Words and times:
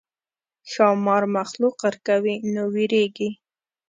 ښامار 0.71 1.23
مخلوق 1.35 1.75
غرقوي 1.81 2.35
نو 2.53 2.63
وېرېږي. 2.73 3.29